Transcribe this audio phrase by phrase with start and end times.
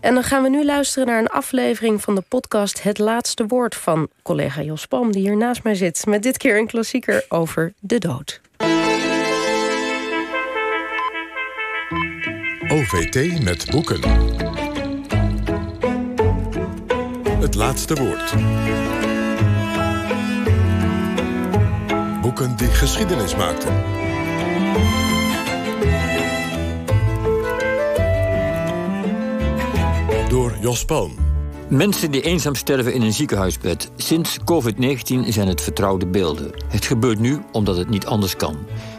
[0.00, 3.74] En dan gaan we nu luisteren naar een aflevering van de podcast Het Laatste Woord
[3.74, 6.06] van collega Jos Palm, die hier naast mij zit.
[6.06, 8.40] Met dit keer een klassieker over de dood.
[12.68, 14.00] OVT met boeken.
[17.40, 18.34] Het laatste woord.
[22.20, 23.74] Boeken die geschiedenis maakten.
[30.60, 31.12] Jos Palm.
[31.68, 33.90] Mensen die eenzaam sterven in een ziekenhuisbed.
[33.96, 36.50] Sinds COVID-19 zijn het vertrouwde beelden.
[36.68, 38.56] Het gebeurt nu omdat het niet anders kan.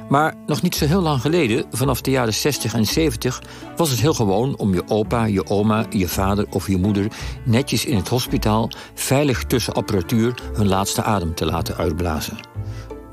[0.10, 3.42] Maar nog niet zo heel lang geleden, vanaf de jaren 60 en 70,
[3.76, 7.08] was het heel gewoon om je opa, je oma, je vader of je moeder
[7.46, 12.38] netjes in het hospitaal, veilig tussen apparatuur, hun laatste adem te laten uitblazen.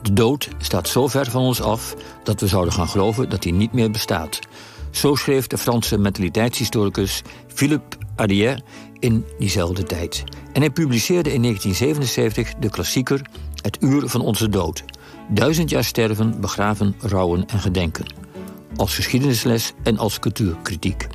[0.03, 3.53] De dood staat zo ver van ons af dat we zouden gaan geloven dat hij
[3.53, 4.39] niet meer bestaat.
[4.91, 8.62] Zo schreef de Franse mentaliteitshistoricus Philippe Adier
[8.98, 10.25] in diezelfde tijd.
[10.52, 13.20] En hij publiceerde in 1977 de klassieker
[13.61, 14.84] Het uur van onze dood.
[15.28, 18.05] Duizend jaar sterven, begraven, rouwen en gedenken.
[18.77, 21.06] Als geschiedenisles en als cultuurkritiek.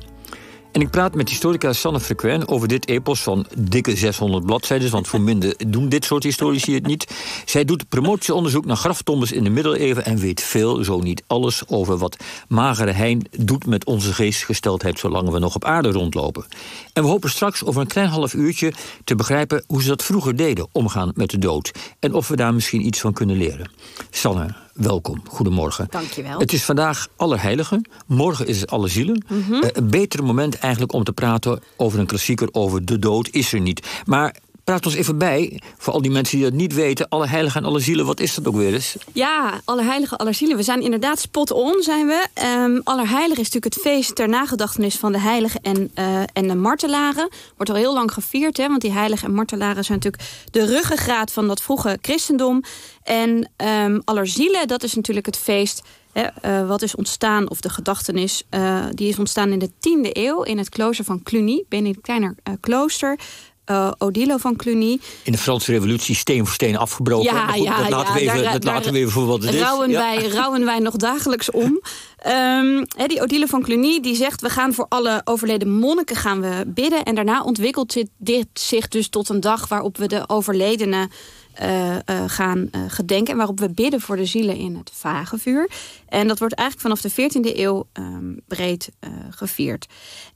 [0.72, 4.90] En ik praat met historica Sanne Frequen over dit epos van dikke 600 bladzijden.
[4.90, 7.14] Want voor minder doen dit soort historici het niet.
[7.44, 10.04] Zij doet promotieonderzoek naar graftombes in de middeleeuwen...
[10.04, 12.16] en weet veel, zo niet alles, over wat
[12.48, 14.98] magere hein doet met onze geestgesteldheid...
[14.98, 16.44] zolang we nog op aarde rondlopen.
[16.92, 18.72] En we hopen straks over een klein half uurtje
[19.04, 19.64] te begrijpen...
[19.66, 21.72] hoe ze dat vroeger deden, omgaan met de dood.
[22.00, 23.70] En of we daar misschien iets van kunnen leren.
[24.10, 25.22] Sanne, welkom.
[25.28, 25.86] Goedemorgen.
[25.90, 26.38] Dankjewel.
[26.38, 27.88] Het is vandaag Allerheiligen.
[28.06, 29.24] Morgen is het Alle Zielen.
[29.28, 29.54] Mhm.
[29.54, 33.52] Eh, een beter moment eigenlijk om te praten over een klassieker over de dood is
[33.52, 33.86] er niet.
[34.04, 34.36] Maar
[34.72, 37.08] praat ons even bij, voor al die mensen die dat niet weten...
[37.08, 38.96] Allerheiligen en Alle Zielen, wat is dat ook weer eens?
[39.12, 40.56] Ja, Allerheilige, Allerzielen.
[40.56, 42.26] We zijn inderdaad spot on, zijn we.
[42.64, 46.54] Um, Allerheilige is natuurlijk het feest ter nagedachtenis van de heiligen en, eh, en de
[46.54, 47.28] martelaren.
[47.56, 51.32] Wordt al heel lang gevierd, hè, want die heiligen en martelaren zijn natuurlijk de ruggengraat
[51.32, 52.62] van dat vroege christendom.
[53.02, 55.82] En um, Allerzielen, dat is natuurlijk het feest
[56.12, 60.42] eh, wat is ontstaan, of de gedachtenis, eh, die is ontstaan in de 10e eeuw
[60.42, 61.64] in het klooster van Cluny,
[62.00, 63.18] kleiner eh, klooster.
[63.64, 64.98] Eh, Odilo van Cluny.
[65.22, 67.32] In de Franse revolutie steen voor steen afgebroken.
[67.34, 69.26] Ja, goed, ja, dat laten, ja, we, even, daar- dat daar laten we even voor
[69.26, 69.60] wat het is.
[69.60, 69.98] rouwen, Ja.
[69.98, 71.80] wij, rouwen wij nog dagelijks om.
[72.22, 74.40] Ehm, die Odile van Cluny die zegt...
[74.40, 77.02] we gaan voor alle overleden monniken gaan we bidden.
[77.02, 79.68] En daarna ontwikkelt dit, dit zich dus tot een dag...
[79.68, 81.10] waarop we de overledenen
[81.54, 83.32] eh, eh, gaan eh, gedenken...
[83.32, 85.70] en waarop we bidden voor de zielen in het vagevuur.
[86.08, 88.88] En dat wordt eigenlijk vanaf de 14e eeuw ehm, breed
[89.30, 89.86] gevierd.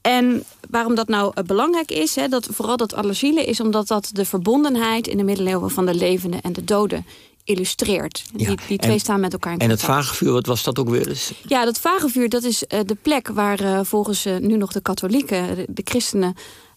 [0.00, 2.14] En waarom dat nou belangrijk is...
[2.14, 5.06] Hè, dat, vooral dat alle zielen is omdat dat de verbondenheid...
[5.06, 7.06] in de middeleeuwen van de levenden en de doden
[7.44, 8.24] illustreert.
[8.36, 10.04] Ja, Die, die en- twee staan met elkaar in En het contact.
[10.06, 11.32] vagevuur, wat was dat ook weer eens?
[11.46, 15.82] Ja, dat vagevuur, dat is de plek waar volgens nu nog de katholieken, de, de
[15.84, 16.34] christenen,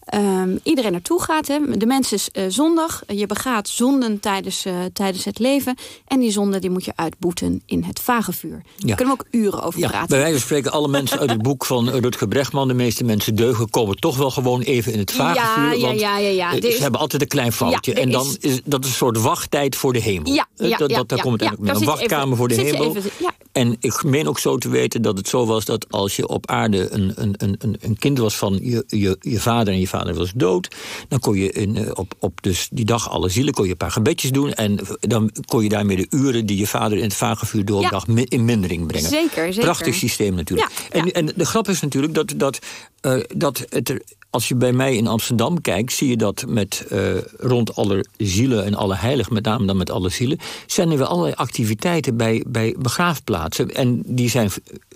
[0.10, 1.48] ehm, iedereen naartoe gaat.
[1.48, 1.78] Hè.
[1.78, 3.04] De mens is eh, zondig.
[3.08, 5.76] Je begaat zonden tijdens, eh, tijdens het leven.
[6.08, 8.62] En die zonde die moet je uitboeten in het vagevuur.
[8.78, 10.08] Daar kunnen we ook uren over Ja, praten.
[10.10, 12.68] bij wijze van spreken, alle mensen uit het boek van Rutger Bregman...
[12.68, 15.76] de meeste mensen deugen, komen toch wel gewoon even in het vagevuur.
[15.78, 16.52] ja, want ja, ja, ja.
[16.52, 17.92] eh, Er is- Ze hebben altijd een klein foutje.
[17.96, 20.34] Ja, en dan is- is dat een soort wachttijd voor de hemel.
[20.34, 21.56] Ja, Eh, ja, dat, ja, dat, daar ja, komt het ja.
[21.56, 21.88] eigenlijk mee.
[21.90, 22.96] Een wachtkamer even- voor de hemel.
[22.96, 23.32] even- ja.
[23.52, 25.66] En ik meen ook zo te weten dat het zo was...
[25.66, 29.18] dat als je op aarde een, een, een, een- een kind was van je, je,
[29.20, 29.74] je vader...
[29.74, 30.76] en je vader was dood...
[31.08, 33.78] dan kon je in, eh, op, op dus die dag alle zielen kon je een
[33.78, 34.54] paar gebedjes doen...
[34.54, 38.08] en dan kon je daarmee de uren die je vader in het vagevuur doorbracht...
[38.08, 39.10] in mindering brengen.
[39.10, 39.62] Zeker, zeker.
[39.62, 40.72] Prachtig systeem natuurlijk.
[40.94, 42.60] Ja, en, en de grap is natuurlijk dat, dat,
[43.02, 47.00] eh, dat het als je bij mij in Amsterdam kijkt, zie je dat met eh,
[47.38, 51.06] rond alle zielen en alle heiligen, met name dan met alle zielen, zijn er weer
[51.06, 53.76] allerlei activiteiten bij, bij begraafplaatsen.
[53.76, 54.52] En die zijn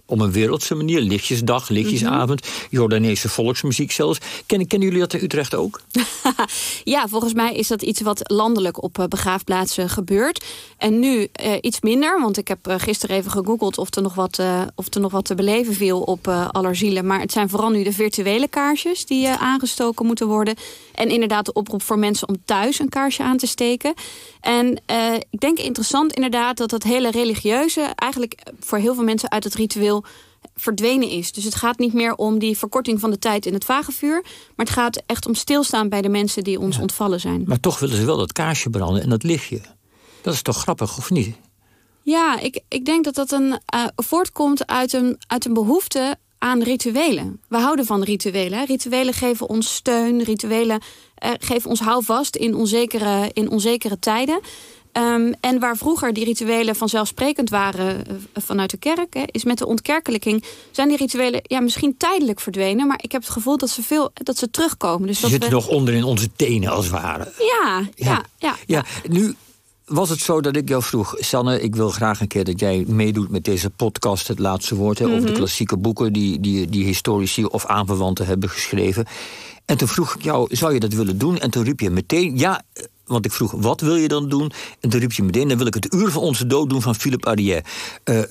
[0.05, 2.51] op een wereldse manier, lichtjesdag, lichtjesavond, Mhm.
[2.69, 4.19] Jordaanese volksmuziek zelfs.
[4.45, 5.81] Kennen, kennen jullie dat in Utrecht ook?
[6.83, 10.45] Ja, volgens mij is dat iets wat landelijk op eh, begraafplaatsen gebeurt.
[10.77, 13.77] En nu eh, iets minder, want ik heb gisteren even gegoogeld...
[13.77, 14.41] of er nog wat,
[14.75, 17.05] of er nog wat te beleven viel op Allerzielen.
[17.05, 20.55] Maar het zijn vooral nu de virtuele kaarsjes die eh, aangestoken moeten worden.
[20.93, 23.93] En inderdaad de oproep voor mensen om thuis een kaarsje aan te steken.
[24.41, 27.91] En eh, ik denk interessant inderdaad dat dat hele religieuze...
[27.95, 30.03] eigenlijk voor heel veel mensen uit het ritueel
[30.55, 31.31] verdwenen is.
[31.31, 34.21] Dus het gaat niet meer om die verkorting van de tijd in het vagevuur...
[34.55, 37.43] maar het gaat echt om stilstaan bij de mensen die ons ontvallen zijn.
[37.45, 39.61] Maar toch willen ze wel dat kaarsje branden en dat lichtje.
[40.21, 41.35] Dat is toch grappig, of niet?
[42.03, 46.63] Ja, ik, ik denk dat dat een, eh, voortkomt uit een, uit een behoefte aan
[46.63, 47.41] rituelen.
[47.47, 48.65] We houden van rituelen.
[48.65, 50.23] Rituelen geven ons steun.
[50.23, 50.81] Rituelen
[51.15, 54.39] eh, geven ons houvast in onzekere, in onzekere tijden.
[54.91, 59.57] Ehm, en waar vroeger die rituelen vanzelfsprekend waren eh, vanuit de kerk, hè, is met
[59.57, 63.69] de ontkerkelijking zijn die rituelen ja, misschien tijdelijk verdwenen, maar ik heb het gevoel dat
[63.69, 65.07] ze veel dat ze terugkomen.
[65.07, 67.33] Dus Ze dat zitten we, nog onder in onze tenen, als het ware.
[67.37, 69.35] ja, ja, ja, Ja, nu
[69.85, 71.15] was het zo dat ik jou vroeg...
[71.17, 74.27] Sanne, ik wil graag een keer dat jij meedoet met deze podcast...
[74.27, 75.15] Het Laatste Woord, hè, Mhm.
[75.15, 76.13] over de klassieke boeken...
[76.13, 79.05] Die, die, die historici of aanverwanten hebben geschreven.
[79.65, 81.37] En toen vroeg ik jou, zou je dat willen doen?
[81.39, 82.61] En toen riep je meteen, ja...
[83.05, 84.51] Want ik vroeg, wat wil je dan doen?
[84.79, 86.95] En toen riep je meteen, dan wil ik het uur van onze dood doen van
[86.95, 87.61] Philippe Ariès.
[88.03, 88.21] Eh,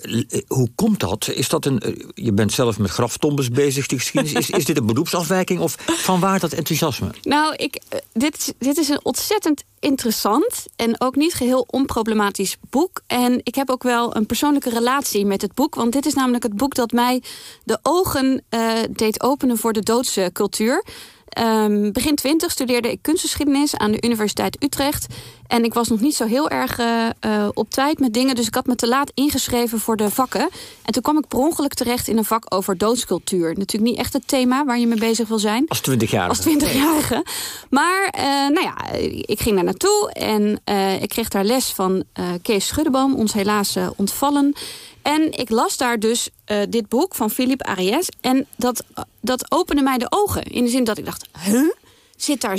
[0.47, 1.29] hoe komt dat?
[1.29, 4.49] Is dat een, eh, je bent zelf met graftombes bezig, de geschiedenis.
[4.49, 7.11] Is, is dit een beroepsafwijking of van waar dat enthousiasme?
[7.23, 13.03] Nou, ik, eh, dit, dit is een ontzettend interessant en ook niet geheel onproblematisch boek.
[13.07, 15.75] En ik heb ook wel een persoonlijke relatie met het boek.
[15.75, 17.23] Want dit is namelijk het boek dat mij
[17.65, 18.45] de ogen
[18.91, 20.85] deed openen voor de doodse cultuur.
[21.33, 25.07] Ehm, begin twintig studeerde ik kunstgeschiedenis aan de Universiteit Utrecht.
[25.47, 28.35] En ik was nog niet zo heel erg eh, eh, op tijd met dingen.
[28.35, 30.49] Dus ik had me te laat ingeschreven voor de vakken.
[30.83, 33.55] En toen kwam ik per ongeluk terecht in een vak over doodscultuur.
[33.59, 35.65] Natuurlijk niet echt het thema waar je mee bezig wil zijn.
[35.69, 36.29] Als 20 jaar.
[36.29, 37.25] Als 20-jarige.
[37.71, 38.91] Maar eh, nou ja,
[39.27, 40.61] ik ging daar naartoe en
[41.03, 42.05] ik kreeg daar les van
[42.43, 44.55] Kees Schuddeboom, ons helaas ontvallen.
[45.03, 48.09] En ik las daar dus eh, dit boek van Philippe Ariès.
[48.21, 48.85] En dat,
[49.21, 50.43] dat opende mij de ogen.
[50.43, 51.71] In de zin dat ik dacht, huh?
[52.17, 52.59] Zit daar,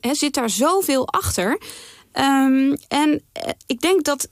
[0.00, 1.60] hè, zit daar zoveel achter?
[2.12, 4.28] Ehm, en eh, ik denk dat,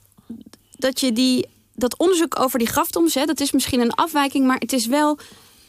[0.72, 3.14] dat je die, dat onderzoek over die graftombs...
[3.14, 5.18] Hè, dat is misschien een afwijking, maar het is wel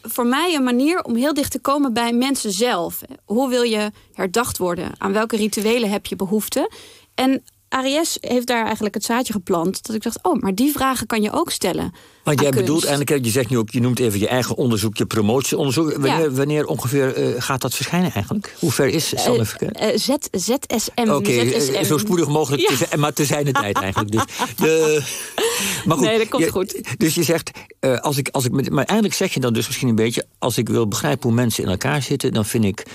[0.02, 3.00] voor mij een manier om heel dicht te komen bij mensen zelf.
[3.24, 4.92] Hoe wil je herdacht worden?
[4.98, 6.70] Aan welke rituelen heb je behoefte?
[7.14, 7.42] En
[7.74, 9.86] Ariès heeft daar eigenlijk het zaadje geplant.
[9.86, 11.92] Dat ik dacht, oh, maar die vragen kan je ook stellen.
[12.24, 15.06] Want jij bedoelt eigenlijk, je zegt nu ook, je noemt even je eigen onderzoek, je
[15.06, 15.92] promotieonderzoek.
[15.92, 18.54] Wanneer, wanneer ongeveer eh, gaat dat verschijnen eigenlijk?
[18.58, 19.72] Hoe ver is Eh, Verkeer?
[19.72, 21.10] eh, Z, ZSM.
[21.10, 22.86] Oké, eh, zo spoedig mogelijk, Ja.
[22.86, 24.12] te maar te zijn de tijd eigenlijk.
[24.12, 24.22] Dus,
[24.56, 25.02] de,
[25.84, 26.80] maar goed, Nee, dat komt je- goed.
[26.98, 27.50] Dus je zegt,
[27.80, 30.26] eh, als ik, als ik, maar eigenlijk zeg je dan dus misschien een beetje...
[30.38, 32.32] als ik wil begrijpen hoe mensen in elkaar zitten...
[32.32, 32.86] dan vind ik,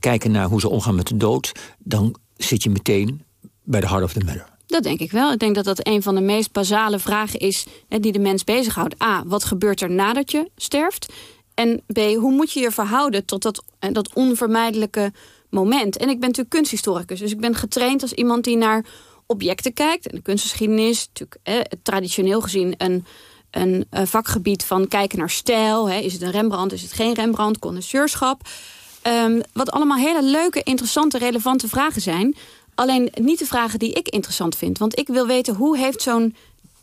[0.00, 1.52] kijken naar hoe ze omgaan met de dood...
[1.78, 3.22] dan zit je meteen
[3.64, 4.52] bij de heart of the matter.
[4.66, 5.32] Dat denk ik wel.
[5.32, 9.02] Ik denk dat dat een van de meest basale vragen is die de mens bezighoudt.
[9.02, 11.12] A, wat gebeurt er nadat je sterft?
[11.54, 15.12] En B, hoe moet je je verhouden tot dat, eh, dat onvermijdelijke
[15.50, 15.96] moment?
[15.96, 18.84] En ik ben natuurlijk kunsthistoricus, dus ik ben getraind als iemand die naar
[19.26, 20.06] objecten kijkt.
[20.06, 23.04] En de kunstgeschiedenis is natuurlijk traditioneel gezien een,
[23.50, 25.90] een eh, vakgebied van kijken naar stijl.
[25.90, 25.98] Hè.
[25.98, 28.48] Is het een Rembrandt, is het geen Rembrandt, connoisseurschap.
[29.02, 32.36] Ehm, wat allemaal hele leuke, interessante, relevante vragen zijn.
[32.74, 34.78] Alleen niet de vragen die ik interessant vind.
[34.78, 36.34] Want ik wil weten hoe heeft zo'n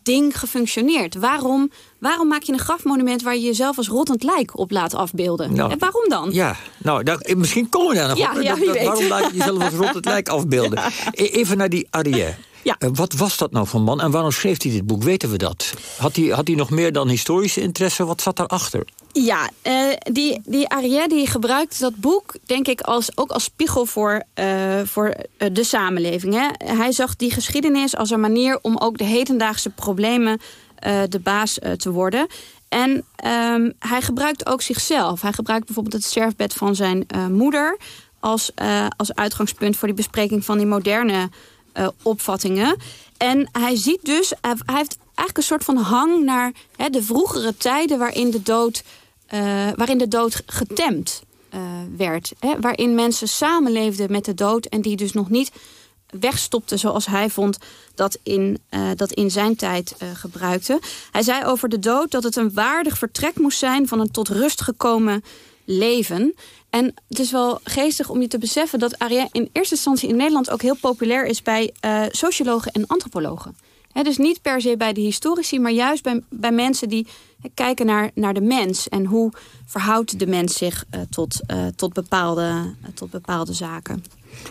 [0.04, 1.16] ding gefunctioneerd?
[1.16, 5.54] Waarom, waarom maak je een grafmonument waar je jezelf als rottend lijk op laat afbeelden?
[5.56, 6.30] Nou, en waarom dan?
[6.32, 7.04] Ja, nou,
[7.38, 8.42] misschien komen we daar nog Ja, op.
[8.42, 8.86] ja, Dat- wie dat- weet.
[8.86, 10.80] waarom laat je jezelf als rot het lijk afbeelden?
[11.12, 12.36] E- Even naar die Arië.
[12.64, 12.76] Ja.
[12.80, 15.04] Eh, wat was dat nou van man en waarom schreef hij dit boek?
[15.04, 15.74] Weten we dat?
[15.98, 18.06] Had hij, had hij nog meer dan historische interesse?
[18.06, 18.86] Wat zat daarachter?
[19.14, 23.86] Ja, eh, die, die Ariè die gebruikt dat boek, denk ik, als, ook als spiegel
[23.86, 26.34] voor, eh, voor eh, de samenleving.
[26.34, 26.76] Hè.
[26.76, 30.40] Hij zag die geschiedenis als een manier om ook de hedendaagse problemen
[31.10, 32.28] de baas te worden.
[32.70, 35.22] En ehm, hij gebruikt ook zichzelf.
[35.22, 37.78] Hij gebruikt bijvoorbeeld het sterfbed van zijn moeder
[38.20, 38.52] als,
[38.98, 41.30] als uitgangspunt voor die bespreking van die moderne
[42.04, 42.76] opvattingen.
[43.18, 47.58] En hij ziet dus, hij heeft eigenlijk een soort van hang naar hè, de vroegere
[47.58, 48.84] tijden waarin de dood,
[49.76, 51.62] waarin de dood getemd eh,
[51.98, 52.32] werd.
[52.40, 55.52] Hè, waarin mensen samenleefden met de dood en die dus nog niet
[56.20, 57.58] wegstopte zoals hij vond
[57.96, 60.80] dat in, eh, dat in zijn tijd eh, gebruikte.
[61.12, 64.28] Hij zei over de dood dat het een waardig vertrek moest zijn van een tot
[64.28, 65.24] rust gekomen
[65.66, 66.36] leven.
[66.70, 70.16] En het is wel geestig om je te beseffen dat Arië in eerste instantie in
[70.16, 73.56] Nederland ook heel populair is bij eh, sociologen en antropologen.
[73.94, 77.08] Hè, dus niet per se bij de historici, maar juist bij, bij mensen die
[77.54, 78.90] kijken naar, naar de mens.
[78.90, 79.32] En hoe
[79.66, 84.04] verhoudt de mens zich eh, tot, eh, tot, bepaalde, eh, tot bepaalde zaken.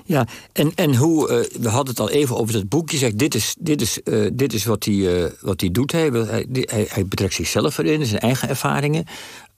[0.04, 2.90] Ja, en, en hoe, we hadden het al even over dat boek.
[2.90, 4.00] Je zegt, dit is, dit is,
[4.32, 5.92] dit is wat, hij, wat doet.
[5.92, 6.10] Hij,
[6.50, 9.04] hij, hij betrekt zichzelf erin, zijn eigen ervaringen.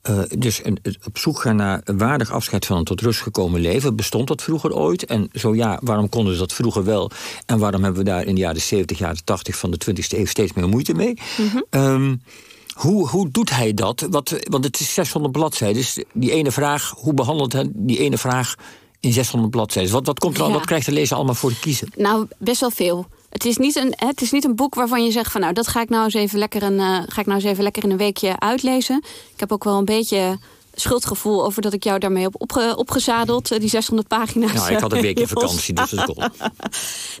[0.03, 3.61] Eh, dus een, op zoek gaan naar een waardig afscheid van een tot rust gekomen
[3.61, 3.95] leven.
[3.95, 5.05] Bestond dat vroeger ooit?
[5.05, 7.11] En zo ja, waarom konden ze dat vroeger wel?
[7.45, 10.25] En waarom hebben we daar in de jaren 70, jaren 80 van de 20e eeuw
[10.25, 11.17] steeds meer moeite mee?
[11.69, 12.15] Ehm,
[12.73, 14.07] hoe, hoe doet hij dat?
[14.09, 15.81] Wat, want het is 600 bladzijden.
[15.81, 18.55] Dus die ene vraag, hoe behandelt hij die ene vraag
[18.99, 19.91] in 600 bladzijden?
[19.91, 21.87] Wat, wat, komt er al, wat krijgt de lezer allemaal voor te kiezen?
[21.95, 23.07] Nou, best wel veel.
[23.33, 25.67] Het is, niet een, het is niet een boek waarvan je zegt van nou, dat
[25.67, 27.91] ga ik nou eens even lekker een, eh, ga ik nou eens even lekker in
[27.91, 29.03] een weekje uitlezen.
[29.33, 30.37] Ik heb ook wel een beetje
[30.75, 33.51] schuldgevoel over dat ik jou daarmee heb opge opgezadeld.
[33.51, 34.53] eh, die 600 pagina's.
[34.53, 35.31] Nou, ik had een weekje Jos.
[35.31, 36.23] vakantie, dus dat kon.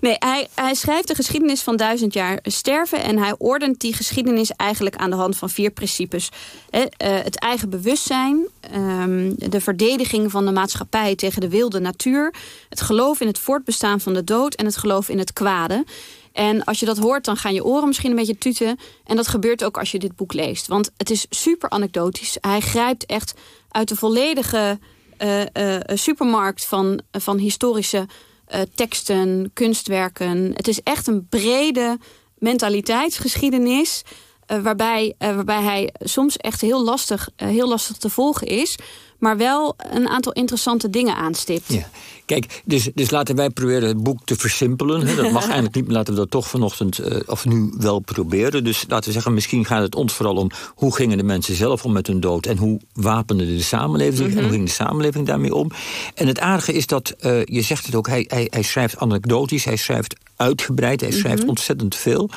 [0.01, 3.03] Nee, hij, hij schrijft de geschiedenis van duizend jaar sterven...
[3.03, 6.29] en hij ordent die geschiedenis eigenlijk aan de hand van vier principes.
[6.69, 12.33] Hè, eh, het eigen bewustzijn, ehm, de verdediging van de maatschappij tegen de wilde natuur...
[12.69, 15.85] het geloof in het voortbestaan van de dood en het geloof in het kwade...
[16.33, 18.79] En als je dat hoort, dan gaan je oren misschien een beetje tuten.
[19.05, 20.67] En dat gebeurt ook als je dit boek leest.
[20.67, 22.37] Want het is super anekdotisch.
[22.41, 23.33] Hij grijpt echt
[23.69, 24.79] uit de volledige
[25.17, 28.07] eh, eh, supermarkt van, van historische
[28.45, 30.51] eh, teksten, kunstwerken.
[30.55, 31.97] Het is echt een brede
[32.37, 34.03] mentaliteitsgeschiedenis.
[34.45, 38.77] eh, waarbij, eh, waarbij hij soms echt heel lastig, eh, heel lastig te volgen is.
[39.23, 41.73] Maar wel een aantal interessante dingen aanstipt.
[41.73, 41.89] Ja.
[42.25, 45.07] Kijk, dus, dus laten wij proberen het boek te versimpelen.
[45.07, 45.15] hè.
[45.15, 48.63] Dat mag eigenlijk niet, maar laten we dat toch vanochtend, eh, of nu wel proberen.
[48.63, 50.49] Dus laten we zeggen, misschien gaat het ons vooral om...
[50.75, 52.45] hoe gingen de mensen zelf om met hun dood...
[52.45, 55.71] en hoe wapende de samenleving zich en hoe ging de samenleving daarmee om.
[56.15, 59.65] En het aardige is dat, eh, je zegt het ook, hij, hij, hij schrijft anekdotisch...
[59.65, 62.29] hij schrijft uitgebreid, hij schrijft ontzettend veel.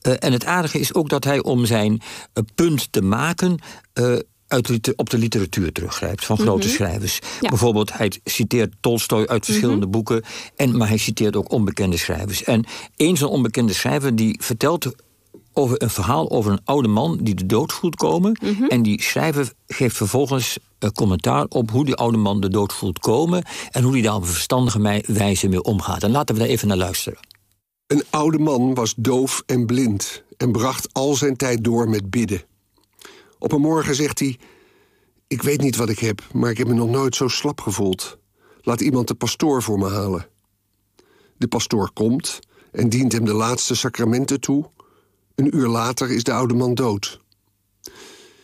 [0.00, 2.00] Eh, en het aardige is ook dat hij om zijn
[2.54, 3.58] punt te maken...
[4.52, 7.18] uit op de literatuur teruggrijpt van grote schrijvers.
[7.40, 7.48] Ja.
[7.48, 10.22] Bijvoorbeeld, hij citeert Tolstoy uit verschillende boeken,
[10.56, 12.44] en, maar hij citeert ook onbekende schrijvers.
[12.44, 12.64] En
[12.96, 14.92] een zo'n onbekende schrijver die vertelt
[15.52, 18.38] over een verhaal over een oude man die de dood voelt komen.
[18.68, 22.98] En die schrijver geeft vervolgens een commentaar op hoe die oude man de dood voelt
[22.98, 26.02] komen en hoe hij daar op een verstandige wijze mee omgaat.
[26.02, 27.18] En laten we daar even naar luisteren.
[27.86, 32.42] Een oude man was doof en blind en bracht al zijn tijd door met bidden.
[33.42, 34.38] Op een morgen zegt hij:
[35.26, 38.18] Ik weet niet wat ik heb, maar ik heb me nog nooit zo slap gevoeld.
[38.60, 40.26] Laat iemand de pastoor voor me halen.
[41.36, 42.38] De pastoor komt
[42.72, 44.70] en dient hem de laatste sacramenten toe.
[45.34, 47.20] Een uur later is de oude man dood.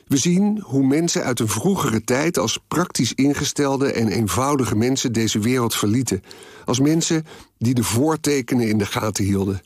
[0.07, 5.39] We zien hoe mensen uit een vroegere tijd als praktisch ingestelde en eenvoudige mensen deze
[5.39, 6.23] wereld verlieten.
[6.65, 7.27] Als mensen
[7.59, 9.61] die de voortekenen in de gaten hielden.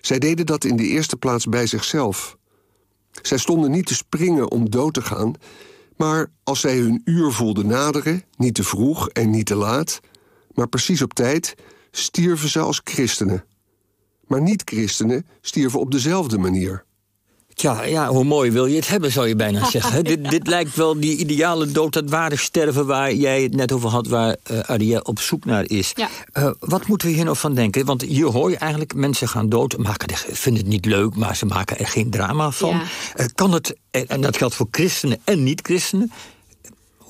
[0.00, 2.38] Zij deden dat in de eerste plaats bij zichzelf.
[3.22, 5.34] Zij stonden niet te springen om dood te gaan,
[5.96, 10.00] maar als zij hun uur voelden naderen, niet te vroeg en niet te laat,
[10.54, 11.54] maar precies op tijd,
[11.90, 13.44] stierven ze als christenen.
[14.26, 16.84] Maar niet-christenen stierven op dezelfde manier.
[17.60, 20.04] Tja, ja, hoe mooi wil je het hebben, zou je bijna zeggen.
[20.04, 22.86] dit, dit lijkt wel die ideale dood, dat waardig sterven...
[22.86, 24.36] waar jij het net over had, waar
[24.66, 25.92] Ariel op zoek naar is.
[25.94, 26.08] Ja.
[26.32, 27.84] Eh, wat moeten we hier nog van denken?
[27.84, 29.76] Want hier hoor je eigenlijk, mensen gaan dood...
[29.76, 32.70] Maken er, vinden het niet leuk, maar ze maken er geen drama van.
[32.70, 32.82] Ja.
[33.14, 36.12] Eh, kan het, en dat geldt voor christenen en niet-christenen...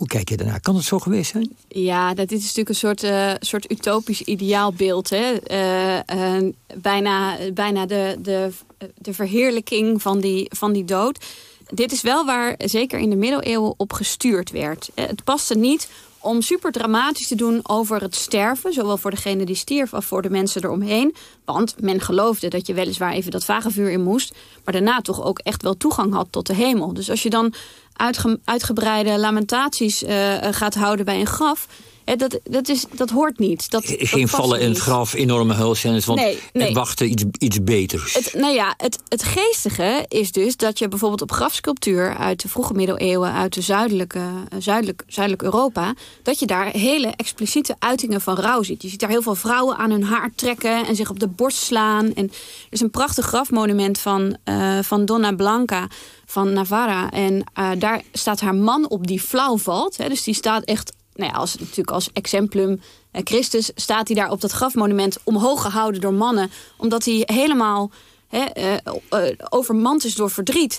[0.01, 0.61] Hoe kijk je daarnaar?
[0.61, 1.57] Kan het zo geweest zijn?
[1.69, 5.11] Ja, dat dit is natuurlijk een soort, eh, soort utopisch ideaalbeeld.
[5.11, 5.33] Hè?
[5.33, 5.99] Eh,
[6.37, 6.45] eh,
[6.77, 8.51] bijna bijna de, de,
[8.95, 11.25] de verheerlijking van die, van die dood.
[11.69, 14.91] Dit is wel waar zeker in de middeleeuwen op gestuurd werd.
[14.95, 15.89] Het paste niet
[16.21, 18.73] om super dramatisch te doen over het sterven.
[18.73, 21.15] Zowel voor degene die stierf als voor de mensen eromheen.
[21.45, 24.35] Want men geloofde dat je weliswaar even dat vagevuur in moest.
[24.65, 26.93] Maar daarna toch ook echt wel toegang had tot de hemel.
[26.93, 27.55] Dus als je dan
[27.97, 31.67] uitge- uitgebreide lamentaties eh, gaat houden bij een graf...
[32.11, 33.71] hè, dat, dat, is, dat hoort niet.
[33.71, 36.69] Dat, Geen vallen in het graf, enorme hulscènes, want Nee, nee.
[36.69, 38.15] en wachten iets, iets beters.
[38.15, 42.49] Het, nou ja, het, het geestige is dus dat je bijvoorbeeld op grafsculptuur uit de
[42.49, 48.21] vroege middeleeuwen, uit de zuidelijke, eh, zuidelijk, zuidelijk Europa, dat je daar hele expliciete uitingen
[48.21, 48.83] van rouw ziet.
[48.83, 51.59] Je ziet daar heel veel vrouwen aan hun haar trekken en zich op de borst
[51.59, 52.15] slaan.
[52.15, 55.89] En er is een prachtig grafmonument van, eh, van Donna Blanca
[56.27, 57.11] van Navarra.
[57.11, 59.97] En eh, daar staat haar man op die flauw valt.
[59.97, 64.17] Hè, dus die staat echt nou ja, als, natuurlijk als exemplum eh, Christus staat hij
[64.17, 66.51] daar op dat grafmonument omhoog gehouden door mannen.
[66.77, 67.91] Omdat hij helemaal
[68.29, 70.79] hè, eh, eh, overmand is door verdriet.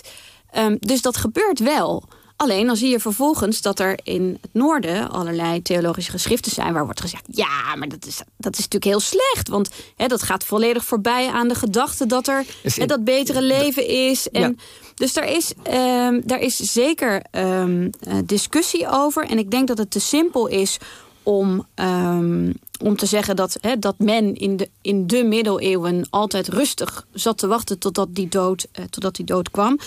[0.50, 2.04] Ehm, dus dat gebeurt wel.
[2.36, 6.84] Alleen dan zie je vervolgens dat er in het noorden allerlei theologische geschriften zijn waar
[6.84, 9.48] wordt gezegd: ja, maar dat is, dat is natuurlijk heel slecht.
[9.48, 13.42] Want hè, dat gaat volledig voorbij aan de gedachte dat er Dus hè, dat betere
[13.42, 14.28] leven is.
[14.28, 14.52] En, Ja.
[14.94, 19.24] Dus daar is, ehm, daar is zeker ehm, eh, discussie over.
[19.24, 20.78] En ik denk dat het te simpel is
[21.22, 27.06] om, ehm, om te zeggen dat, dat men in de, in de middeleeuwen altijd rustig
[27.12, 29.78] zat te wachten totdat die, dood, eh, totdat die dood kwam.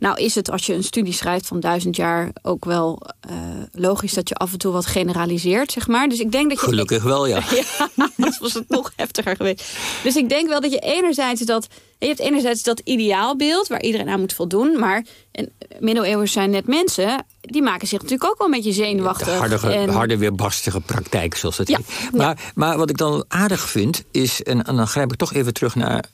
[0.00, 3.36] Nou is het als je een studie schrijft van duizend jaar ook wel eh,
[3.72, 6.08] logisch dat je af en toe wat generaliseert, zeg maar.
[6.08, 7.42] Dus ik denk dat je Gelukkig wel, ja.
[7.76, 9.72] ja, anders was het nog heftiger geweest.
[10.02, 11.66] Dus ik denk wel dat je enerzijds dat...
[11.98, 14.78] Je hebt enerzijds dat ideaalbeeld waar iedereen aan moet voldoen.
[14.78, 17.26] Maar en, middeleeuwers zijn net mensen.
[17.40, 19.38] Die maken zich natuurlijk ook wel een beetje De zenuwachtig.
[19.38, 22.16] harde, en, harde weerbarstige praktijk, zoals het Ja, heet.
[22.16, 24.42] Maar, maar wat ik dan aardig vind, is...
[24.42, 26.04] En, en dan grijp ik toch even terug naar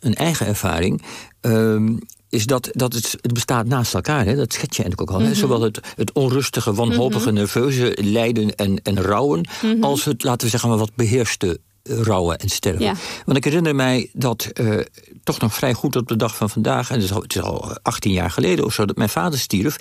[0.00, 1.02] een eigen ervaring...
[1.40, 1.96] ehm,
[2.28, 4.24] is dat, dat het, het bestaat naast elkaar.
[4.24, 4.36] Hè?
[4.36, 5.22] Dat schets je eigenlijk ook al.
[5.24, 5.30] hè?
[5.30, 5.38] Mhm.
[5.38, 9.48] Zowel het, het onrustige, wanhopige, nerveuze lijden en, en rouwen...
[9.62, 9.84] Mhm.
[9.84, 11.54] als het, laten we zeggen, maar wat beheerste eh,
[11.88, 12.82] rouwen en sterven.
[12.82, 12.94] Ja.
[13.24, 14.78] Want ik herinner mij dat eh,
[15.24, 16.90] toch nog vrij goed op de dag van vandaag...
[16.90, 19.38] en het is, al, het is al 18 jaar geleden of zo dat mijn vader
[19.38, 19.76] stierf...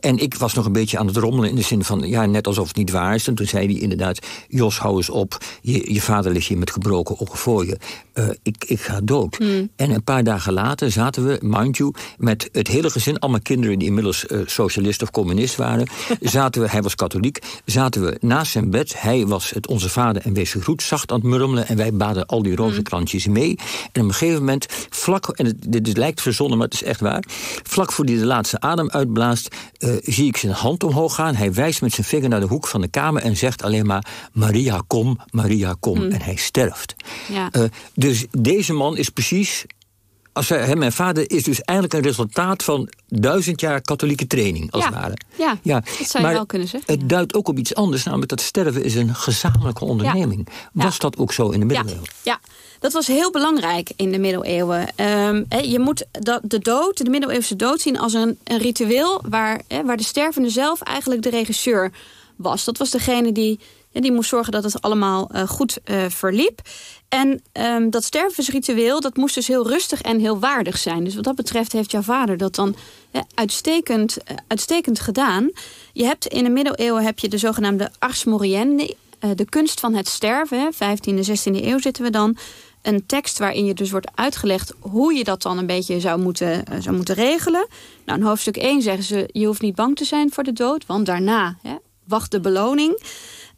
[0.00, 2.00] en ik was nog een beetje aan het rommelen in de zin van...
[2.08, 3.26] ja, net alsof het niet waar is.
[3.26, 5.38] En toen zei hij inderdaad, Jos, hou eens op.
[5.60, 7.78] Je, je vader ligt hier met gebroken ogen voor je.
[8.12, 9.36] Eh, ik, ik ga dood.
[9.36, 9.70] Hmm.
[9.76, 11.94] En een paar dagen later zaten we, mind you...
[12.18, 15.86] met het hele gezin, allemaal kinderen die inmiddels eh, socialist of communist waren...
[16.20, 19.00] zaten we, hij was katholiek, zaten we naast zijn bed.
[19.00, 21.51] Hij was het onze vader en wees gegroet, zacht aan het murmelen...
[21.58, 23.58] en wij baden al die rozenkrantjes mee.
[23.92, 26.82] En op een gegeven moment, vlak, en het, dit, dit lijkt verzonnen, maar het is
[26.82, 27.24] echt waar...
[27.62, 31.34] vlak voor hij de laatste adem uitblaast, eh, zie ik zijn hand omhoog gaan.
[31.34, 33.22] Hij wijst met zijn vinger naar de hoek van de kamer...
[33.22, 36.02] en zegt alleen maar, Maria, kom, Maria, kom.
[36.02, 36.94] En hij sterft.
[37.28, 37.50] Ja.
[37.50, 37.62] Eh,
[37.94, 39.66] dus deze man is precies.
[40.32, 44.82] Als hè, mijn vader is dus eigenlijk een resultaat van duizend jaar katholieke training, als
[44.84, 44.88] Ja.
[44.90, 45.16] het ware.
[45.62, 48.28] Ja, dat zou je maar wel kunnen zeggen, Het duidt ook op iets anders, namelijk
[48.28, 50.48] dat sterven is een gezamenlijke onderneming.
[50.72, 52.08] Was dat ook zo in de Ja, middeleeuwen?
[52.22, 52.40] ja,
[52.78, 54.88] dat was heel belangrijk in de middeleeuwen.
[54.96, 59.22] Ehm, je moet dat, de dood, de middeleeuwse dood zien als een, een ritueel...
[59.28, 61.92] Waar, waar de stervende zelf eigenlijk de regisseur
[62.36, 62.64] was.
[62.64, 63.58] Dat was degene die,
[63.92, 66.60] die moest zorgen dat het allemaal eh, goed eh, verliep.
[67.12, 71.04] En ehm, dat stervensritueel, dat moest dus heel rustig en heel waardig zijn.
[71.04, 72.74] Dus wat dat betreft heeft jouw vader dat dan
[73.34, 75.50] uitstekend, eh, uitstekend gedaan.
[75.92, 79.94] Je hebt in de middeleeuwen heb je de zogenaamde ars moriendi, eh, de kunst van
[79.94, 80.60] het sterven.
[80.60, 82.36] Hè, 15e, 16e eeuw zitten we dan.
[82.82, 86.64] Een tekst waarin je dus wordt uitgelegd hoe je dat dan een beetje zou moeten,
[86.64, 87.66] eh, zou moeten regelen.
[88.04, 90.86] Nou, in hoofdstuk 1 zeggen ze: je hoeft niet bang te zijn voor de dood,
[90.86, 93.02] want daarna hè, wacht de beloning.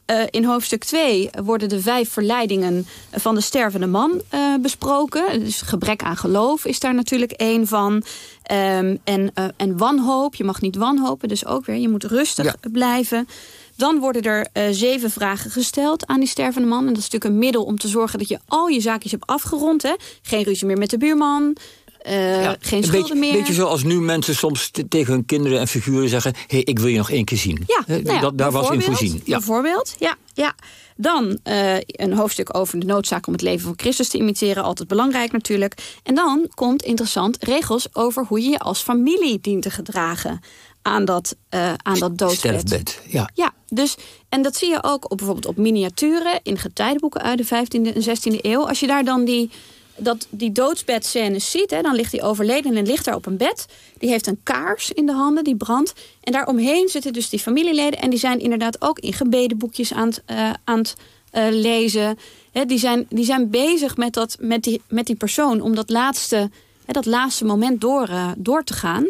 [0.07, 5.41] Eh, in hoofdstuk 2 worden de vijf verleidingen van de stervende man eh, besproken.
[5.41, 8.03] Dus gebrek aan geloof is daar natuurlijk één van.
[8.43, 12.45] Ehm, en, eh, en wanhoop, je mag niet wanhopen, dus ook weer, je moet rustig
[12.45, 12.71] Ja.
[12.73, 13.29] blijven.
[13.77, 16.81] Dan worden er zeven vragen gesteld aan die stervende man.
[16.81, 19.27] En dat is natuurlijk een middel om te zorgen dat je al je zaakjes hebt
[19.27, 19.83] afgerond.
[19.83, 19.95] Hè?
[20.23, 21.57] Geen ruzie meer met de buurman.
[22.05, 23.33] Eh, Ja, geen een schulden beetje, meer.
[23.39, 26.35] beetje zoals nu mensen soms te- tegen hun kinderen en figuren zeggen...
[26.47, 27.65] hey, ik wil je nog één keer zien.
[27.67, 29.21] Ja, nou ja, dat, daar was in voorzien.
[29.25, 29.37] Ja.
[29.37, 30.17] Bijvoorbeeld, ja.
[30.35, 30.55] ja.
[30.97, 34.63] Dan eh, een hoofdstuk over de noodzaak om het leven van Christus te imiteren.
[34.63, 35.75] Altijd belangrijk natuurlijk.
[36.03, 40.41] En dan komt interessant regels over hoe je je als familie dient te gedragen
[40.83, 42.33] aan dat, eh aan dat.
[42.33, 43.31] Sterfbed, ja.
[43.35, 43.97] Ja, dus,
[44.29, 48.03] en dat zie je ook op, bijvoorbeeld op miniaturen in getijdenboeken uit de 15e en
[48.03, 48.69] 16e eeuw.
[48.69, 49.51] Als je daar dan die,
[49.97, 53.67] dat, die doodsbedscènes ziet, hè, dan ligt die overleden en ligt daar op een bed.
[53.99, 55.93] Die heeft een kaars in de handen, die brandt.
[56.21, 58.01] En daaromheen zitten dus die familieleden.
[58.01, 60.95] En die zijn inderdaad ook in gebedenboekjes aan het, eh, aan het
[61.31, 62.19] eh, lezen.
[62.53, 65.91] Hè, die, zijn, die zijn bezig met, dat, met, die, met die persoon om dat
[65.91, 66.37] laatste,
[66.85, 69.09] hè, dat laatste moment door, eh, door te gaan.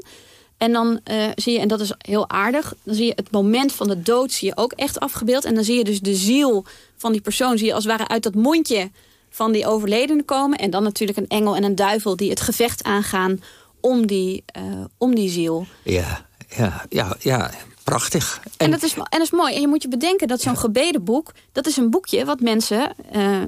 [0.57, 1.01] En dan
[1.35, 4.33] zie je, en dat is heel aardig, dan zie je het moment van de dood
[4.33, 5.45] zie je ook echt afgebeeld.
[5.45, 6.65] En dan zie je dus de ziel
[6.97, 8.91] van die persoon, zie je als het ware uit dat mondje
[9.35, 10.59] van die overledene komen.
[10.59, 13.43] En dan natuurlijk een engel en een duivel die het gevecht aangaan
[13.81, 14.63] om die, eh,
[14.99, 15.67] om die ziel.
[15.83, 17.51] Ja, ja, ja, ja,
[17.85, 18.41] prachtig.
[18.57, 19.55] En, dat is, en dat is mooi.
[19.55, 23.43] En je moet je bedenken dat zo'n gebedenboek, dat is een boekje wat mensen eh,
[23.43, 23.47] eh,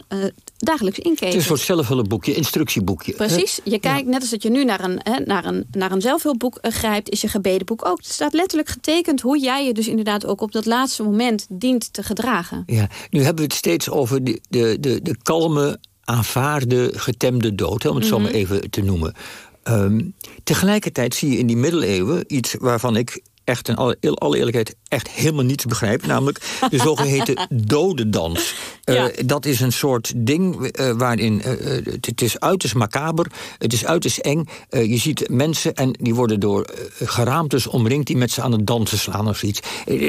[0.56, 1.36] dagelijks Het is inkeken.
[1.36, 3.12] een soort zelfhulpboekje, instructieboekje.
[3.12, 3.60] Precies.
[3.64, 6.56] Je kijkt, net als dat je nu naar een, hè, naar een, naar een zelfhulpboek
[6.56, 7.96] eh, grijpt, is je gebedenboek ook.
[7.96, 11.92] Het staat letterlijk getekend hoe jij je dus inderdaad ook op dat laatste moment dient
[11.92, 12.62] te gedragen.
[12.66, 17.82] Ja, nu hebben we het steeds over de, de, de, de kalme, aanvaarde, getemde dood,
[17.82, 19.14] hè, om het zo maar even te noemen.
[19.62, 20.00] Ehm,
[20.44, 24.74] tegelijkertijd zie je in die middeleeuwen iets waarvan ik echt in alle, in alle eerlijkheid
[24.88, 26.06] echt helemaal niets begrijp.
[26.06, 28.54] Namelijk de zogeheten dodendans.
[28.84, 29.10] Eh, Ja.
[29.26, 31.52] dat is een soort ding eh, waarin eh,
[32.00, 33.26] het, is uiterst macaber,
[33.58, 34.48] het is uiterst eng.
[34.70, 36.66] Je ziet mensen en die worden door
[37.04, 39.60] geraamtes omringd die met ze aan het dansen slaan of zoiets.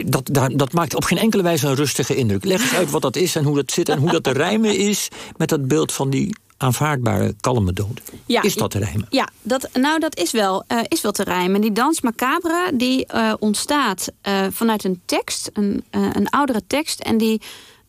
[0.06, 2.45] Dat, daar, dat maakt op geen enkele wijze een rustige indruk.
[2.45, 4.78] Leg eens uit wat dat is en hoe dat zit en hoe dat te rijmen
[4.78, 8.02] is met dat beeld van die aanvaardbare kalme dood.
[8.26, 9.08] Ja, is dat te rijmen?
[9.10, 11.62] Ja, dat, nou dat is wel, eh, is wel te rijmen.
[11.62, 17.00] Die dans macabre die eh, ontstaat eh, vanuit een tekst, een, een oudere tekst.
[17.00, 17.41] En die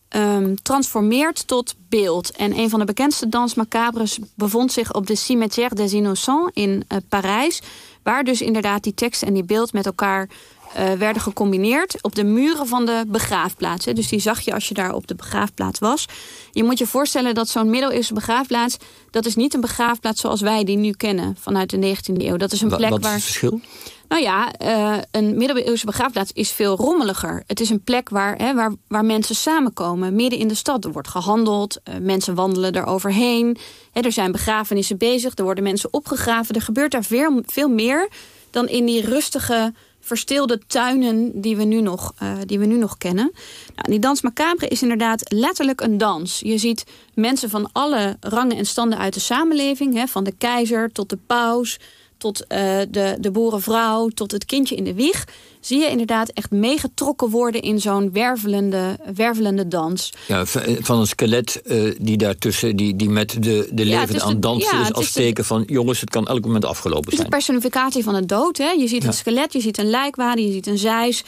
[0.07, 2.31] ehm, transformeert tot beeld.
[2.31, 6.87] En een van de bekendste dans macabres bevond zich op de Cimetière des Innocents in
[7.09, 7.61] Parijs.
[8.03, 10.29] Waar dus inderdaad die tekst en die beeld met elkaar
[10.73, 13.85] eh, werden gecombineerd op de muren van de begraafplaats.
[13.85, 16.05] Dus die zag je als je daar op de begraafplaats was.
[16.51, 18.77] Je moet je voorstellen dat zo'n middeleeuwse begraafplaats...
[19.11, 22.37] dat is niet een begraafplaats zoals wij die nu kennen vanuit de 19e eeuw.
[22.37, 23.13] Dat is een plek Wat is waar...
[23.13, 23.61] het verschil?
[24.09, 27.43] Nou ja, uh, een middeleeuwse begraafplaats is veel rommeliger.
[27.47, 30.85] Het is een plek waar, hè, waar, waar mensen samenkomen, midden in de stad.
[30.85, 33.57] Er wordt gehandeld, uh, mensen wandelen er overheen.
[33.91, 36.55] Hè, er zijn begrafenissen bezig, er worden mensen opgegraven.
[36.55, 38.09] Er gebeurt daar veel, veel meer
[38.49, 42.97] dan in die rustige, verstilde tuinen die we nu nog, uh, die we nu nog
[42.97, 43.31] kennen.
[43.75, 46.39] Nou, die dans macabre is inderdaad letterlijk een dans.
[46.39, 50.91] Je ziet mensen van alle rangen en standen uit de samenleving, hè, van de keizer
[50.91, 51.79] tot de paus
[52.19, 52.57] tot uh,
[52.89, 55.27] de, de boerenvrouw, tot het kindje in de wieg...
[55.59, 60.13] zie je inderdaad echt meegetrokken worden in zo'n wervelende, wervelende dans.
[60.27, 60.45] Ja,
[60.79, 64.41] van een skelet uh, die daartussen, die, die met de, de levende ja, aan het
[64.41, 64.93] dansen ja, is...
[64.93, 67.25] als teken van, jongens, het kan elk moment afgelopen zijn.
[67.25, 68.57] Het is de personificatie van de dood.
[68.57, 68.69] Hè?
[68.69, 69.07] Je ziet ja.
[69.07, 71.23] een skelet, je ziet een lijkwade, je ziet een zeis...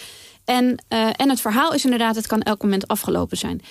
[0.45, 3.61] En, uh, en het verhaal is inderdaad, het kan elk moment afgelopen zijn.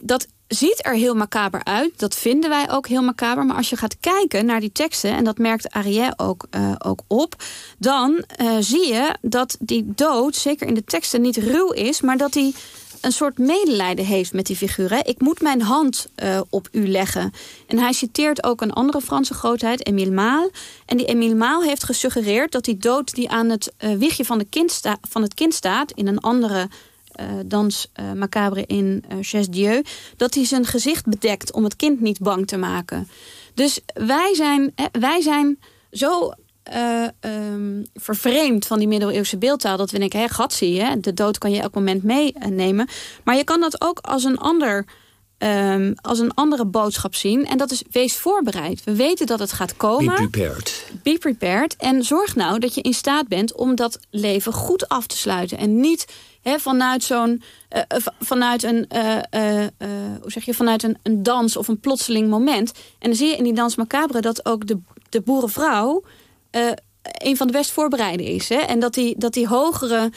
[0.00, 1.90] Dat ziet er heel macaber uit.
[1.96, 3.46] Dat vinden wij ook heel macaber.
[3.46, 5.10] Maar als je gaat kijken naar die teksten...
[5.10, 7.34] en dat merkt Ariel ook, uh, ook op...
[7.78, 12.00] dan uh, zie je dat die dood, zeker in de teksten, niet ruw is...
[12.00, 12.52] maar dat hij
[13.00, 15.06] een soort medelijden heeft met die figuren.
[15.06, 17.32] Ik moet mijn hand uh, op u leggen.
[17.66, 20.50] En hij citeert ook een andere Franse grootheid, Emile Maal.
[20.86, 23.14] En die Emile Maal heeft gesuggereerd dat die dood...
[23.14, 25.92] die aan het wiegje van, de kind van het kind staat...
[25.92, 26.68] in een andere
[27.46, 29.82] dans uh, macabre in uh, Chez Dieu...
[30.16, 33.08] dat hij zijn gezicht bedekt om het kind niet bang te maken.
[33.54, 35.58] Dus wij zijn, wij zijn
[35.90, 36.32] zo
[37.20, 39.76] um, vervreemd van die middeleeuwse beeldtaal...
[39.76, 42.88] dat we denken, hé, gat zie je, de dood kan je elk moment meenemen.
[43.24, 44.84] Maar je kan dat ook als een ander...
[45.44, 47.46] Um, als een andere boodschap zien.
[47.46, 48.84] En dat is, wees voorbereid.
[48.84, 50.16] We weten dat het gaat komen.
[50.16, 50.86] Be prepared.
[51.02, 51.76] Be prepared.
[51.76, 55.58] En zorg nou dat je in staat bent om dat leven goed af te sluiten.
[55.58, 56.06] En niet
[56.42, 57.42] He, vanuit zo'n
[57.76, 57.82] uh,
[58.20, 59.66] vanuit een uh, uh,
[60.20, 62.72] hoe zeg je vanuit een, een dans of een plotseling moment.
[62.98, 64.78] En dan zie je in die dans macabre dat ook de,
[65.08, 66.04] de boerenvrouw
[67.02, 68.48] een van de best voorbereiden is.
[68.48, 68.56] Hè?
[68.56, 70.10] En dat die, dat die hogere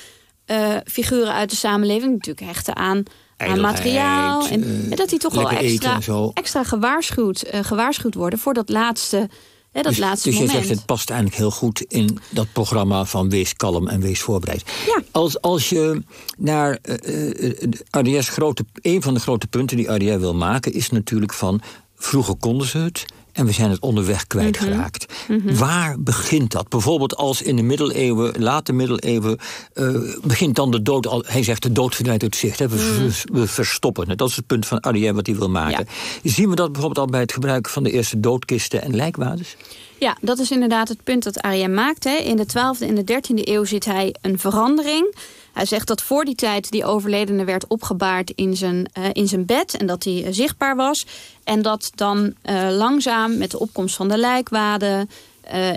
[0.85, 3.03] figuren uit de samenleving natuurlijk hechten aan,
[3.37, 4.47] aan materiaal.
[4.47, 5.99] En, en dat die toch wel extra,
[6.33, 9.29] extra gewaarschuwd, gewaarschuwd worden voor dat laatste
[9.75, 10.65] Hè, dat dus, laatste dus je moment.
[10.65, 14.63] zegt het past eigenlijk heel goed in dat programma van wees kalm en wees voorbereid.
[14.85, 15.01] Ja.
[15.11, 16.03] Als, als je
[16.37, 21.33] naar uh, uh, grote, een van de grote punten die Arias wil maken, is natuurlijk
[21.33, 21.61] van
[22.05, 23.05] vroeger konden ze het.
[23.31, 25.13] En we zijn het onderweg kwijtgeraakt.
[25.27, 25.57] Mm -hmm.
[25.57, 26.69] Waar begint dat?
[26.69, 29.37] Bijvoorbeeld als in de middeleeuwen, late middeleeuwen...
[29.73, 31.07] Uh, begint dan de dood...
[31.07, 32.59] Al, hij zegt de dood verdwijnt uit zicht.
[32.59, 32.67] Hè?
[32.67, 33.35] We, mm.
[33.39, 34.17] we, verstoppen het.
[34.17, 35.87] Dat is het punt van Ariël wat hij wil maken.
[36.23, 36.29] Ja.
[36.31, 39.55] Zien we dat bijvoorbeeld al bij het gebruik van de eerste doodkisten en lijkwades?
[39.99, 42.03] Ja, dat is inderdaad het punt dat Ariël maakt.
[42.03, 42.15] Hè.
[42.15, 45.15] In de 12e en de 13e eeuw ziet hij een verandering...
[45.55, 49.45] Hij zegt dat voor die tijd die overledene werd opgebaard in zijn, uh, in zijn
[49.45, 49.77] bed...
[49.77, 51.05] en dat hij uh, zichtbaar was.
[51.43, 55.09] En dat dan uh, langzaam met de opkomst van de lijkwaden...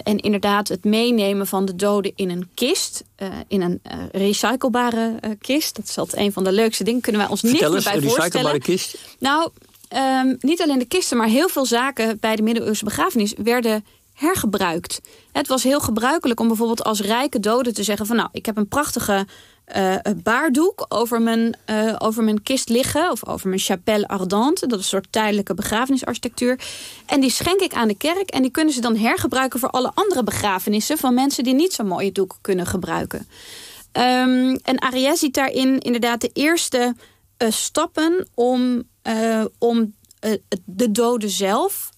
[0.04, 3.04] en inderdaad het meenemen van de doden in een kist...
[3.48, 3.80] in een
[4.12, 5.76] recyclebare kist.
[5.76, 7.00] Dat is altijd een van de leukste dingen.
[7.00, 8.60] Kunnen wij ons niet meer bij een voorstellen.
[8.60, 8.98] kist?
[9.18, 9.50] Nou,
[10.24, 12.18] um, niet alleen de kisten, maar heel veel zaken...
[12.20, 15.00] bij de middeleeuwse begrafenis werden hergebruikt.
[15.32, 18.06] Het was heel gebruikelijk om bijvoorbeeld als rijke doden te zeggen...
[18.06, 19.26] van nou, ik heb een prachtige
[19.76, 23.10] uh, baardoek over mijn, uh, over mijn kist liggen.
[23.10, 24.66] Of over mijn chapelle ardente.
[24.66, 26.60] Dat is een soort tijdelijke begrafenisarchitectuur.
[27.06, 28.30] En die schenk ik aan de kerk.
[28.30, 30.98] En die kunnen ze dan hergebruiken voor alle andere begrafenissen...
[30.98, 33.18] van mensen die niet zo'n mooie doek kunnen gebruiken.
[33.92, 36.94] Um, en Ariès ziet daarin inderdaad de eerste
[37.38, 38.28] uh, stappen...
[38.34, 38.82] om,
[39.58, 39.94] om
[40.64, 41.90] de doden zelf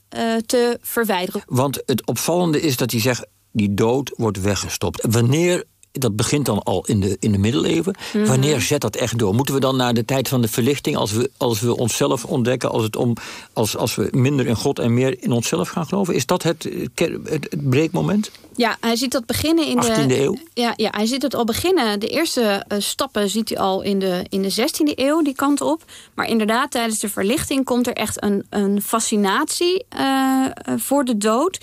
[0.47, 1.43] te verwijderen.
[1.47, 3.27] Want het opvallende is dat hij zegt...
[3.53, 5.07] die dood wordt weggestopt.
[5.11, 7.95] Wanneer dat begint dan al in de, in de middeleeuwen.
[7.99, 8.29] Mm -hmm.
[8.29, 9.35] Wanneer zet dat echt door?
[9.35, 10.97] Moeten we dan naar de tijd van de verlichting...
[10.97, 13.17] als we, als we onszelf ontdekken, als, het om,
[13.53, 16.15] als, als we minder in God en meer in onszelf gaan geloven?
[16.15, 18.31] Is dat het, het, het breekmoment?
[18.57, 20.21] Ja, hij ziet dat beginnen in 18e de...
[20.21, 20.37] eeuw?
[20.55, 22.01] Ja, ja, hij ziet het al beginnen.
[22.01, 25.61] De eerste uh, stappen ziet hij al in de, in de 16e eeuw, die kant
[25.61, 25.85] op.
[26.15, 31.59] Maar inderdaad, tijdens de verlichting komt er echt een, een fascinatie uh, voor de dood...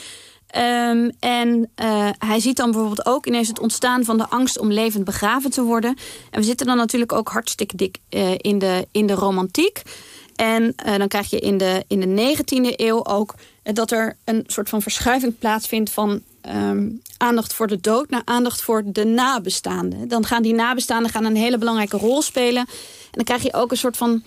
[0.56, 4.72] Um, en uh, hij ziet dan bijvoorbeeld ook ineens het ontstaan van de angst om
[4.72, 5.98] levend begraven te worden.
[6.32, 9.82] En we zitten dan natuurlijk ook hartstikke dik uh, in, de, in de romantiek.
[10.36, 14.44] En uh, dan krijg je in de, in de 19e eeuw ook dat er een
[14.48, 16.22] soort van verschuiving plaatsvindt van
[16.56, 20.08] um, aandacht voor de dood naar aandacht voor de nabestaanden.
[20.08, 22.62] Dan gaan die nabestaanden gaan een hele belangrijke rol spelen.
[22.62, 24.24] En dan krijg je ook een soort van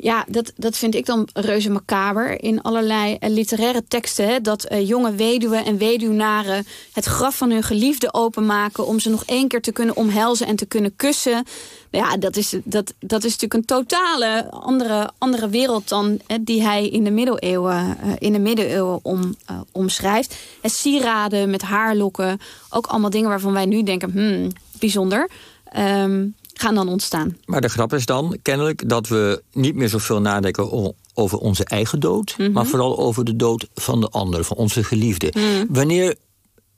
[0.00, 2.42] Ja, dat, dat vind ik dan reuze macaber.
[2.42, 4.28] In allerlei uh, literaire teksten.
[4.28, 8.86] Hè, dat uh, jonge weduwen en weduwnaren het graf van hun geliefde openmaken.
[8.86, 11.44] om ze nog één keer te kunnen omhelzen en te kunnen kussen.
[11.90, 16.62] Ja, dat is, dat, dat is natuurlijk een totale andere, andere wereld dan hè, die
[16.62, 19.36] hij in de middeleeuwen, uh, in de middeleeuwen om,
[19.72, 20.36] omschrijft.
[20.60, 22.40] En sieraden met haarlokken.
[22.70, 25.28] Ook allemaal dingen waarvan wij nu denken: hmm, bijzonder.
[25.76, 27.36] Um, gaan dan ontstaan.
[27.44, 32.00] Maar de grap is dan kennelijk dat we niet meer zoveel nadenken over onze eigen
[32.00, 32.54] dood, mm -hmm.
[32.54, 35.32] maar vooral over de dood van de ander, van onze geliefde.
[35.36, 35.66] Mm.
[35.68, 36.16] Wanneer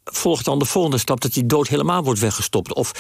[0.05, 2.75] volgt dan de volgende stap dat die dood helemaal wordt weggestopt?
[2.75, 2.93] Of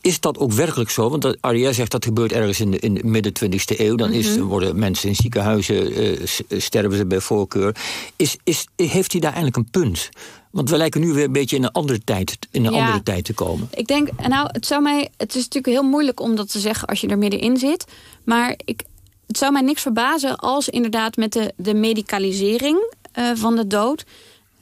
[0.00, 1.10] is dat ook werkelijk zo?
[1.10, 3.96] Want Ariel zegt dat gebeurt ergens in de, in de midden 20e eeuw.
[3.96, 4.46] Dan is, mm -hmm.
[4.46, 7.76] worden mensen in ziekenhuizen, uh, sterven ze bij voorkeur.
[8.16, 10.08] Is, is, heeft hij daar eigenlijk een punt?
[10.56, 13.02] Want we lijken nu weer een beetje in een andere tijd, in een ja, andere
[13.02, 13.68] tijd te komen.
[13.74, 15.08] Ik denk, nou, het zou mij.
[15.16, 17.84] Het is natuurlijk heel moeilijk om dat te zeggen als je er middenin zit.
[18.24, 18.82] Maar ik,
[19.26, 24.04] het zou mij niks verbazen als inderdaad met de, de medicalisering uh, van de dood.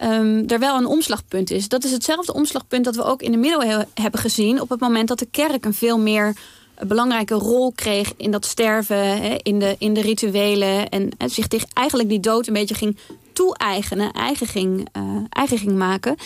[0.03, 1.69] Um, er wel een omslagpunt is.
[1.69, 4.61] Dat is hetzelfde omslagpunt dat we ook in de middeleeuwen hebben gezien.
[4.61, 6.37] op het moment dat de kerk een veel meer
[6.87, 10.89] belangrijke rol kreeg in dat sterven, hè, in, de, in de rituelen.
[10.89, 12.97] En, en zich tegen eigenlijk die dood een beetje ging
[13.35, 16.17] toe-eigenen, eigen ging, uh, eigen ging maken.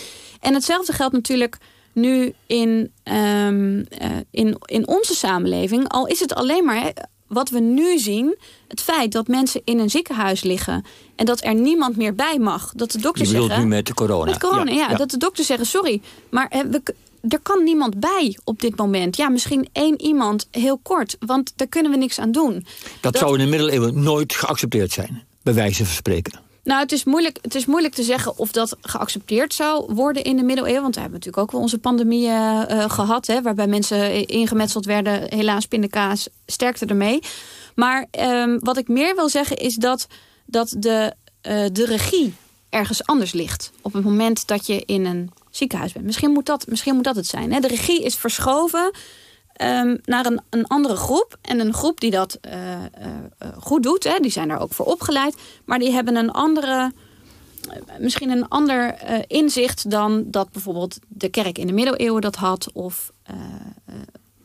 [0.40, 1.58] En hetzelfde geldt natuurlijk
[1.92, 3.84] nu in, um, uh,
[4.30, 5.88] in, in onze samenleving.
[5.88, 6.90] Al is het alleen maar hè,
[7.26, 8.36] wat we nu zien,
[8.68, 10.84] het feit dat mensen in een ziekenhuis liggen
[11.16, 12.72] en dat er niemand meer bij mag.
[12.74, 13.60] Dat de dokter zeggen.
[13.60, 14.30] nu met de corona.
[14.30, 16.82] Met corona, ja, ja, Dat de dokter zeggen: sorry, maar we,
[17.28, 19.16] er kan niemand bij op dit moment.
[19.16, 22.52] Ja, misschien één iemand heel kort, want daar kunnen we niks aan doen.
[23.00, 23.18] Dat, dat...
[23.18, 26.46] zou in de middeleeuwen nooit geaccepteerd zijn, bij wijze van spreken.
[26.68, 30.36] Nou, het is, moeilijk, het is moeilijk te zeggen of dat geaccepteerd zou worden in
[30.36, 30.82] de middeleeuwen.
[30.82, 33.26] Want we hebben natuurlijk ook wel onze pandemie uh, gehad.
[33.26, 35.34] Hè, waarbij mensen ingemetseld werden.
[35.34, 37.20] Helaas pindakaas sterkte ermee.
[37.74, 40.06] Maar um, wat ik meer wil zeggen is dat,
[40.46, 42.34] dat de, uh, de regie
[42.68, 43.70] ergens anders ligt.
[43.82, 46.04] Op het moment dat je in een ziekenhuis bent.
[46.04, 47.52] Misschien moet dat, misschien moet dat het zijn.
[47.52, 47.60] Hè?
[47.60, 48.90] De regie is verschoven
[49.62, 51.38] um, naar een, een andere groep.
[51.40, 54.04] En een groep die dat uh, uh, goed doet.
[54.04, 54.18] Hè?
[54.20, 55.36] Die zijn daar ook voor opgeleid.
[55.64, 56.92] Maar die hebben een andere
[57.98, 58.94] misschien een ander
[59.26, 62.70] inzicht dan dat bijvoorbeeld de kerk in de middeleeuwen dat had.
[62.72, 63.12] Of,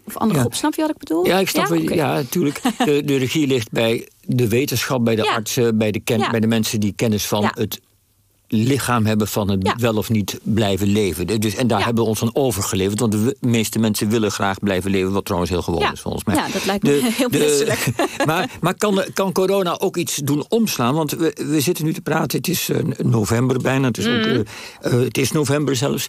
[0.03, 0.39] of andere ja.
[0.39, 0.53] groep.
[0.53, 1.25] Snap je wat ik bedoel?
[1.25, 1.95] Ja, ik snap ja, okay.
[1.95, 2.61] ja natuurlijk.
[2.77, 5.33] De, de regie ligt bij de wetenschap, bij de ja.
[5.33, 7.79] artsen, bij de, ken, bij de mensen die kennis van het
[8.53, 9.75] lichaam hebben van het ja.
[9.77, 11.39] wel of niet blijven leven.
[11.39, 11.85] Dus, en daar ja.
[11.85, 12.99] hebben we ons van overgeleverd.
[12.99, 15.11] Want de meeste mensen willen graag blijven leven.
[15.11, 15.91] Wat trouwens heel gewoon ja.
[15.91, 16.35] is volgens mij.
[16.35, 17.85] Ja, dat lijkt me de, heel menselijk.
[18.25, 20.93] maar maar kan, kan corona ook iets doen omslaan?
[20.93, 22.37] Want we, we zitten nu te praten.
[22.37, 23.87] Het is uh, november bijna.
[23.87, 24.19] Het is, mm.
[24.19, 24.43] ook, uh, uh,
[24.81, 26.07] het is november zelfs.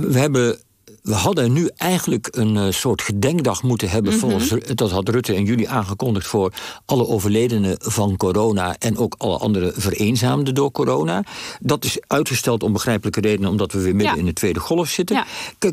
[0.00, 0.58] we hebben
[1.02, 4.12] we hadden nu eigenlijk een uh, soort gedenkdag moeten hebben.
[4.12, 4.30] Mm -hmm.
[4.30, 6.52] volgens, dat had Rutte in juli aangekondigd voor
[6.84, 8.76] alle overledenen van corona.
[8.78, 11.24] en ook alle andere vereenzaamden door corona.
[11.60, 14.20] Dat is uitgesteld om begrijpelijke redenen, omdat we weer midden ja.
[14.20, 15.16] in de tweede golf zitten.
[15.16, 15.26] Ja.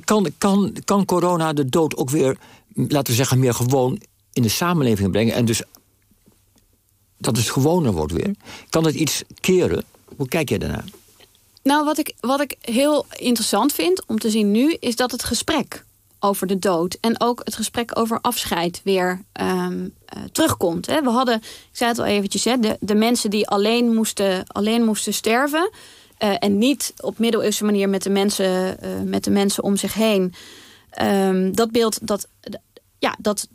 [0.03, 2.37] Kan, kan, kan corona de dood ook weer,
[2.73, 4.01] laten we zeggen, meer gewoon
[4.33, 5.33] in de samenleving brengen?
[5.33, 5.61] En dus
[7.17, 8.35] dat het gewoner wordt weer.
[8.69, 9.83] Kan het iets keren?
[10.15, 10.85] Hoe kijk jij daarnaar?
[11.67, 15.23] Nou, wat ik, wat ik heel interessant vind om te zien nu, is dat het
[15.23, 15.85] gesprek
[16.19, 20.85] over de dood en ook het gesprek over afscheid weer um, uh, terugkomt.
[20.85, 21.01] Hè.
[21.01, 25.13] We hadden, ik zei het al eventjes, de, de mensen die alleen moesten, alleen moesten
[25.13, 25.69] sterven.
[26.23, 29.93] Uh, en niet op middeleeuwse manier met de mensen, uh, met de mensen om zich
[29.93, 30.33] heen.
[31.01, 32.27] Um, dat beeld, dat,
[32.99, 33.47] ja, dat,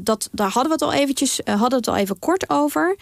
[0.00, 2.96] dat, daar hadden we het al eventjes, hadden het al even kort over.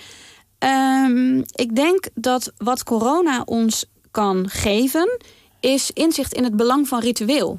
[0.58, 3.84] Um, ik denk dat wat corona ons
[4.14, 5.18] kan geven,
[5.61, 7.59] is inzicht in het belang van ritueel.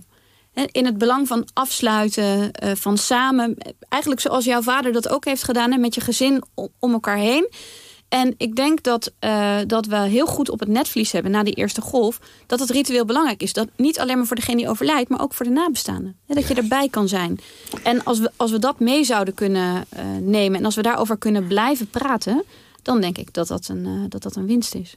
[0.71, 3.57] In het belang van afsluiten, eh, van samen.
[3.89, 6.43] Eigenlijk zoals jouw vader dat ook heeft gedaan, met je gezin
[6.79, 7.49] om elkaar heen.
[8.09, 11.53] En ik denk dat, uh, dat we heel goed op het netvlies hebben na die
[11.53, 12.19] eerste golf.
[12.45, 13.53] Dat het ritueel belangrijk is.
[13.53, 16.17] Dat niet alleen maar voor degene die overlijdt, maar ook voor de nabestaanden.
[16.27, 17.39] dat je erbij kan zijn.
[17.83, 21.17] En als we, als we dat mee zouden kunnen uh, nemen en als we daarover
[21.17, 22.43] kunnen blijven praten
[22.85, 24.95] dan denk ik dat dat een, uh, dat dat een winst is.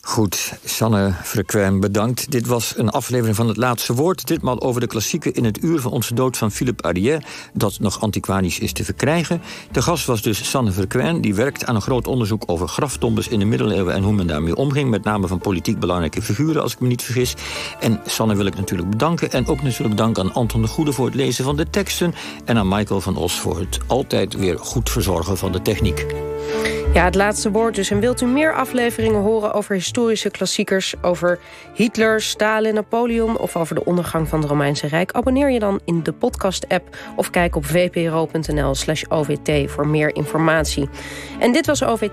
[0.00, 2.30] Goed, Sanne Frequem, bedankt.
[2.30, 4.26] Dit was een aflevering van Het Laatste Woord.
[4.26, 7.24] Ditmaal over de klassieke In het uur van onze dood van Philippe Ariès...
[7.52, 9.42] dat nog antiquarisch is te verkrijgen.
[9.72, 12.42] De gast was dus Sanne Frequem, die werkt aan een groot onderzoek...
[12.46, 14.90] over graftombes in de middeleeuwen en hoe men daarmee omging...
[14.90, 17.34] met name van politiek belangrijke figuren, als ik me niet vergis.
[17.80, 19.32] En Sanne wil ik natuurlijk bedanken.
[19.32, 22.14] En ook natuurlijk dank aan Anton de Goede voor het lezen van de teksten...
[22.44, 26.06] en aan Michael van Os voor het altijd weer goed verzorgen van de techniek.
[26.94, 27.90] Ja, het laatste woord dus.
[27.90, 30.94] En wilt u meer afleveringen horen over historische klassiekers...
[31.02, 31.38] over
[31.74, 35.12] Hitler, Stalin, Napoleon of over de ondergang van het Romeinse Rijk...
[35.12, 40.88] abonneer je dan in de podcast-app of kijk op vpro.nl slash OVT voor meer informatie.
[41.38, 42.12] En dit was OVT